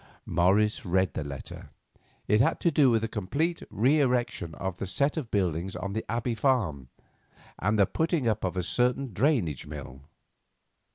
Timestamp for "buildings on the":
5.29-6.03